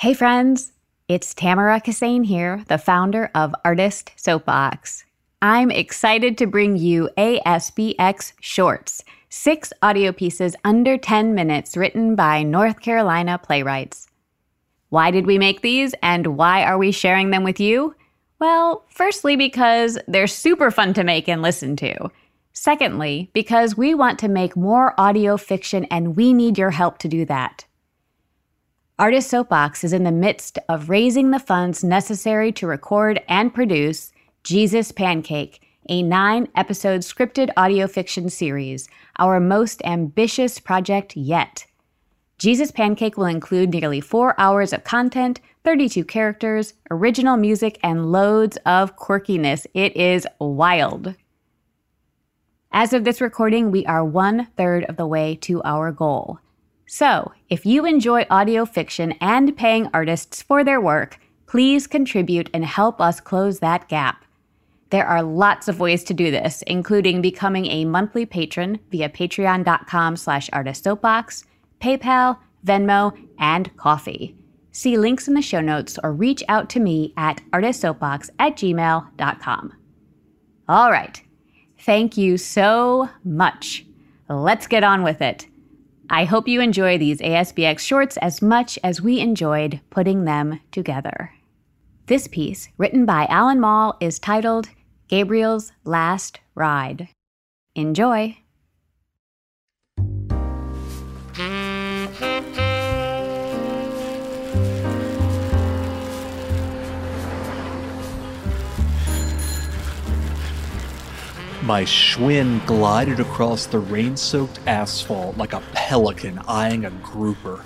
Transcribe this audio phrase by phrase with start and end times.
[0.00, 0.70] Hey, friends.
[1.08, 5.04] It's Tamara Kissane here, the founder of Artist Soapbox.
[5.42, 12.44] I'm excited to bring you ASBX Shorts, six audio pieces under 10 minutes written by
[12.44, 14.06] North Carolina playwrights.
[14.90, 17.96] Why did we make these and why are we sharing them with you?
[18.38, 22.08] Well, firstly, because they're super fun to make and listen to.
[22.52, 27.08] Secondly, because we want to make more audio fiction and we need your help to
[27.08, 27.64] do that.
[29.00, 34.10] Artist Soapbox is in the midst of raising the funds necessary to record and produce
[34.42, 38.88] Jesus Pancake, a nine episode scripted audio fiction series,
[39.20, 41.64] our most ambitious project yet.
[42.38, 48.58] Jesus Pancake will include nearly four hours of content, 32 characters, original music, and loads
[48.66, 49.64] of quirkiness.
[49.74, 51.14] It is wild.
[52.72, 56.40] As of this recording, we are one third of the way to our goal.
[56.90, 62.64] So, if you enjoy audio fiction and paying artists for their work, please contribute and
[62.64, 64.24] help us close that gap.
[64.88, 70.16] There are lots of ways to do this, including becoming a monthly patron via patreon.com
[70.16, 71.44] slash artistsoapbox,
[71.78, 74.34] PayPal, Venmo, and Ko-fi.
[74.72, 79.74] See links in the show notes or reach out to me at artistsoapbox at gmail.com.
[80.70, 81.22] All right.
[81.80, 83.84] Thank you so much.
[84.30, 85.48] Let's get on with it.
[86.10, 91.32] I hope you enjoy these ASBX shorts as much as we enjoyed putting them together.
[92.06, 94.70] This piece, written by Alan Mall, is titled
[95.08, 97.08] Gabriel's Last Ride.
[97.74, 98.38] Enjoy!
[111.68, 117.62] My Schwinn glided across the rain soaked asphalt like a pelican eyeing a grouper.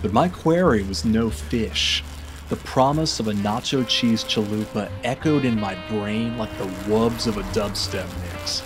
[0.00, 2.02] But my quarry was no fish.
[2.48, 7.36] The promise of a nacho cheese chalupa echoed in my brain like the wubs of
[7.36, 8.62] a dubstep mix.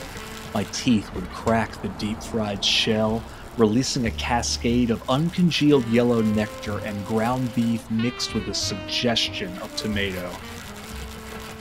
[0.54, 3.20] My teeth would crack the deep fried shell,
[3.56, 9.74] releasing a cascade of uncongealed yellow nectar and ground beef mixed with a suggestion of
[9.74, 10.30] tomato.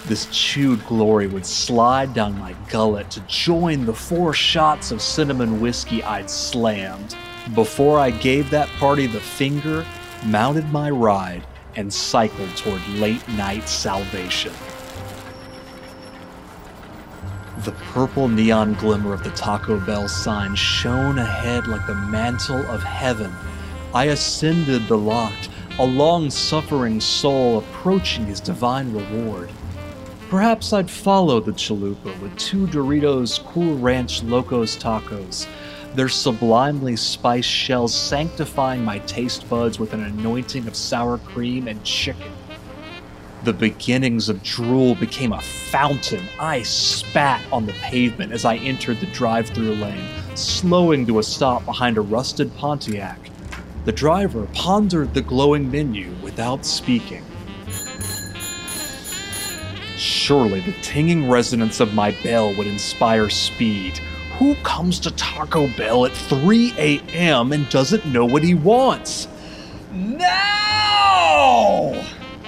[0.07, 5.59] This chewed glory would slide down my gullet to join the four shots of cinnamon
[5.59, 7.13] whiskey I'd slammed
[7.53, 9.85] before I gave that party the finger,
[10.25, 14.53] mounted my ride, and cycled toward late night salvation.
[17.65, 22.81] The purple neon glimmer of the Taco Bell sign shone ahead like the mantle of
[22.81, 23.33] heaven.
[23.93, 29.49] I ascended the lot, a long suffering soul approaching his divine reward.
[30.29, 35.47] Perhaps I'd follow the chalupa with two Doritos Cool Ranch Locos tacos,
[35.95, 41.81] their sublimely spiced shells sanctifying my taste buds with an anointing of sour cream and
[41.85, 42.29] chicken.
[43.45, 46.25] The beginnings of drool became a fountain.
[46.41, 51.23] I spat on the pavement as I entered the drive through lane, slowing to a
[51.23, 53.31] stop behind a rusted Pontiac.
[53.85, 57.23] The driver pondered the glowing menu without speaking.
[60.27, 63.97] Surely the tinging resonance of my bell would inspire speed.
[64.37, 67.53] Who comes to Taco Bell at 3 a.m.
[67.53, 69.29] and doesn't know what he wants?
[69.93, 70.19] No!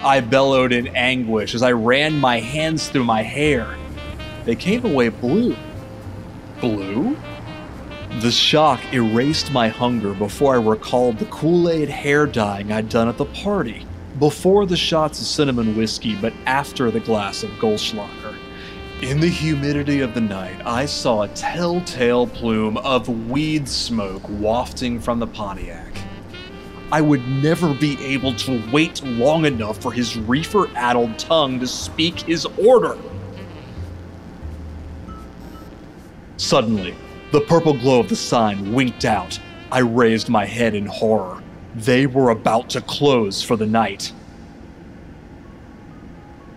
[0.04, 3.78] I bellowed in anguish as I ran my hands through my hair.
[4.44, 5.56] They came away blue.
[6.60, 7.16] Blue?
[8.20, 13.08] The shock erased my hunger before I recalled the Kool Aid hair dyeing I'd done
[13.08, 13.86] at the party
[14.18, 18.36] before the shots of cinnamon whiskey, but after the glass of Goldschlager.
[19.02, 25.00] In the humidity of the night, I saw a telltale plume of weed smoke wafting
[25.00, 25.94] from the Pontiac.
[26.92, 31.68] I would never be able to wait long enough for his reefer addled tongue to
[31.68, 32.98] speak his order.
[36.38, 36.96] Suddenly,
[37.32, 39.40] the purple glow of the sign winked out.
[39.72, 41.44] I raised my head in horror.
[41.76, 44.12] They were about to close for the night.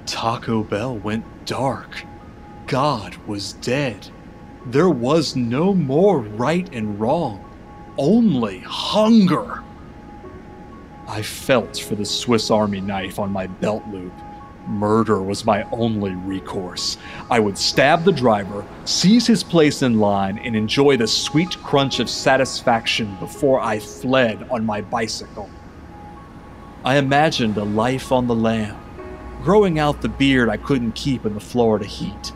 [0.07, 2.05] Taco Bell went dark.
[2.67, 4.09] God was dead.
[4.67, 7.45] There was no more right and wrong,
[7.99, 9.63] only hunger.
[11.07, 14.13] I felt for the Swiss Army knife on my belt loop.
[14.73, 16.97] Murder was my only recourse.
[17.31, 22.01] I would stab the driver, seize his place in line, and enjoy the sweet crunch
[22.01, 25.51] of satisfaction before I fled on my bicycle.
[26.85, 28.77] I imagined a life on the lam,
[29.43, 32.33] growing out the beard I couldn't keep in the Florida heat.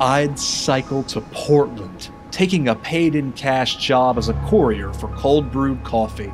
[0.00, 5.50] I'd cycle to Portland, taking a paid in cash job as a courier for cold
[5.50, 6.32] brewed coffee.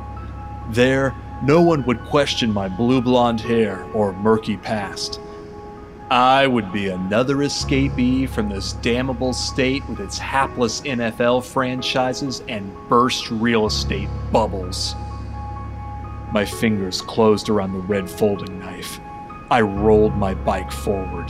[0.71, 5.19] There, no one would question my blue blonde hair or murky past.
[6.09, 12.73] I would be another escapee from this damnable state with its hapless NFL franchises and
[12.87, 14.95] burst real estate bubbles.
[16.31, 19.01] My fingers closed around the red folding knife.
[19.51, 21.29] I rolled my bike forward.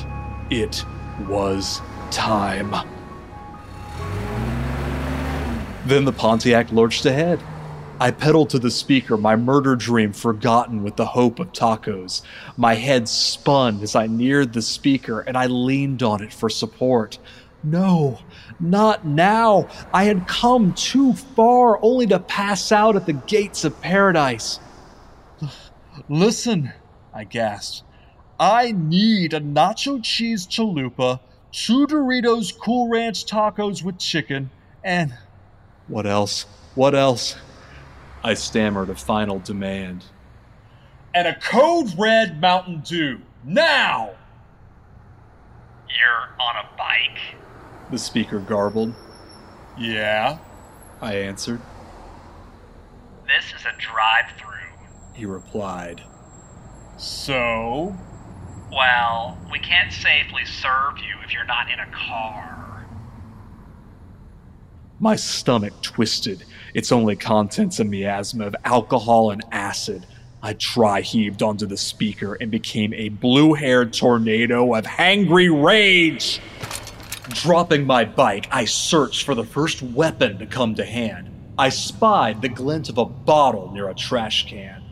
[0.51, 0.85] It
[1.27, 1.81] was
[2.11, 2.71] time.
[5.85, 7.39] Then the Pontiac lurched ahead.
[8.03, 12.21] I pedaled to the speaker, my murder dream forgotten with the hope of tacos.
[12.57, 17.17] My head spun as I neared the speaker and I leaned on it for support.
[17.63, 18.19] No,
[18.59, 19.69] not now.
[19.93, 24.59] I had come too far only to pass out at the gates of paradise.
[26.09, 26.73] Listen,
[27.13, 27.87] I gasped.
[28.37, 31.21] I need a nacho cheese chalupa,
[31.53, 34.49] two Doritos Cool Ranch tacos with chicken,
[34.83, 35.13] and.
[35.87, 36.47] What else?
[36.75, 37.37] What else?
[38.23, 40.05] I stammered a final demand.
[41.13, 43.19] And a code red Mountain Dew.
[43.43, 44.11] Now!
[45.89, 47.19] You're on a bike?
[47.91, 48.93] The speaker garbled.
[49.77, 50.37] Yeah,
[51.01, 51.61] I answered.
[53.27, 54.53] This is a drive through.
[55.13, 56.01] He replied.
[56.97, 57.95] So?
[58.71, 62.52] Well, we can't safely serve you if you're not in a car.
[64.99, 66.43] My stomach twisted,
[66.73, 70.05] its only contents a miasma of alcohol and acid.
[70.41, 76.41] I dry heaved onto the speaker and became a blue haired tornado of hangry rage.
[77.29, 81.29] Dropping my bike, I searched for the first weapon to come to hand.
[81.57, 84.83] I spied the glint of a bottle near a trash can.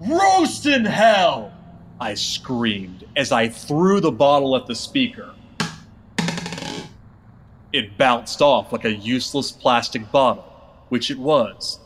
[0.00, 1.52] Roast in hell!
[2.00, 5.33] I screamed as I threw the bottle at the speaker.
[7.74, 10.44] It bounced off like a useless plastic bottle,
[10.90, 11.80] which it was.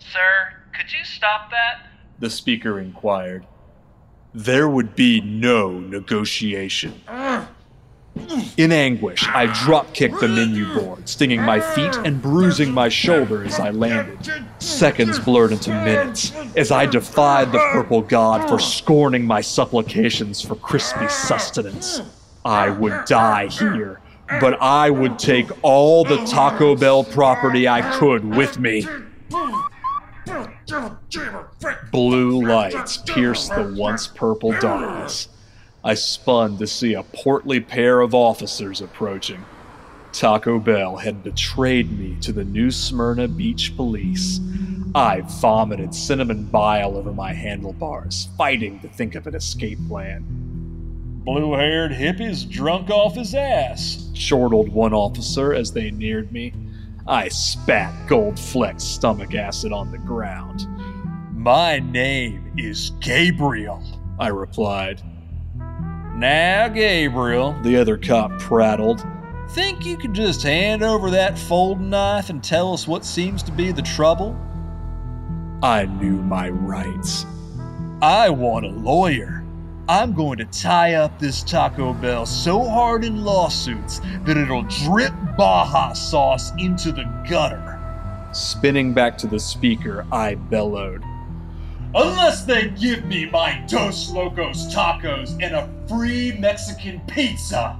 [0.00, 1.86] Sir, could you stop that?
[2.18, 3.46] The speaker inquired.
[4.34, 7.00] There would be no negotiation.
[8.56, 13.44] In anguish, I drop kicked the menu board, stinging my feet and bruising my shoulder
[13.44, 14.18] as I landed.
[14.58, 20.56] Seconds blurred into minutes as I defied the purple god for scorning my supplications for
[20.56, 22.02] crispy sustenance.
[22.44, 24.00] I would die here,
[24.38, 28.86] but I would take all the Taco Bell property I could with me.
[31.90, 35.28] Blue lights pierced the once purple darkness.
[35.82, 39.44] I spun to see a portly pair of officers approaching.
[40.12, 44.40] Taco Bell had betrayed me to the New Smyrna Beach Police.
[44.94, 50.39] I vomited cinnamon bile over my handlebars, fighting to think of an escape plan.
[51.24, 56.54] Blue haired hippie's drunk off his ass, chortled one officer as they neared me.
[57.06, 60.66] I spat gold flecked stomach acid on the ground.
[61.34, 63.82] My name is Gabriel,
[64.18, 65.02] I replied.
[66.14, 69.04] Now, Gabriel, the other cop prattled.
[69.50, 73.52] Think you could just hand over that folding knife and tell us what seems to
[73.52, 74.34] be the trouble?
[75.62, 77.26] I knew my rights.
[78.00, 79.39] I want a lawyer.
[79.90, 85.12] I'm going to tie up this Taco Bell so hard in lawsuits that it'll drip
[85.36, 87.76] Baja sauce into the gutter.
[88.32, 91.02] Spinning back to the speaker, I bellowed.
[91.92, 97.76] Unless they give me my Dos Locos tacos and a free Mexican pizza.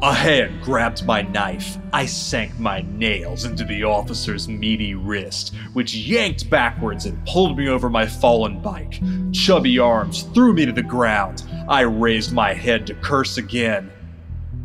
[0.00, 1.76] A hand grabbed my knife.
[1.92, 7.68] I sank my nails into the officer's meaty wrist, which yanked backwards and pulled me
[7.68, 9.00] over my fallen bike.
[9.32, 11.42] Chubby arms threw me to the ground.
[11.68, 13.90] I raised my head to curse again,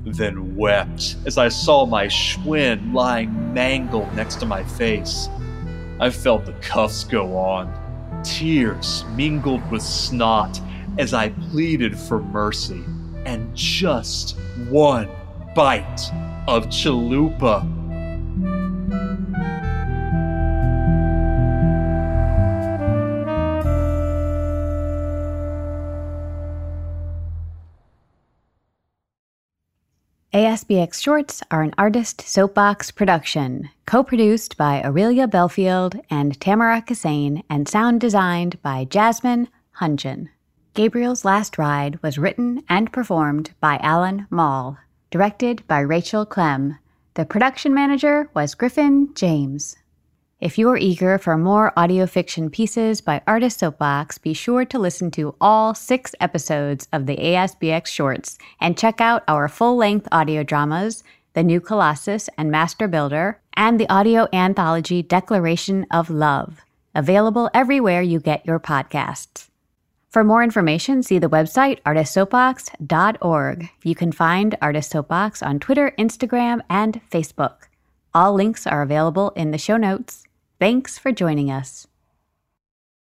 [0.05, 5.29] then wept as I saw my Schwinn lying mangled next to my face.
[5.99, 7.73] I felt the cuffs go on
[8.23, 10.61] tears mingled with snot
[10.99, 12.83] as I pleaded for mercy
[13.25, 14.37] and just
[14.69, 15.09] one
[15.53, 16.11] bite
[16.47, 17.69] of chalupa.
[30.33, 37.43] ASBX Shorts are an artist soapbox production, co produced by Aurelia Belfield and Tamara Kissane,
[37.51, 39.47] and sound designed by Jasmine
[39.79, 40.29] Hunjan.
[40.73, 44.79] Gabriel's Last Ride was written and performed by Alan Mall,
[45.13, 46.79] directed by Rachel Clem.
[47.13, 49.77] The production manager was Griffin James.
[50.39, 55.11] If you're eager for more audio fiction pieces by Artist Soapbox, be sure to listen
[55.11, 60.41] to all six episodes of the ASBX shorts and check out our full length audio
[60.41, 61.03] dramas,
[61.33, 66.61] The New Colossus and Master Builder, and the audio anthology Declaration of Love.
[66.95, 69.47] available everywhere you get your podcasts.
[70.13, 73.69] For more information, see the website artistsoapbox.org.
[73.83, 77.63] You can find Artist Soapbox on Twitter, Instagram, and Facebook.
[78.13, 80.23] All links are available in the show notes.
[80.59, 81.87] Thanks for joining us.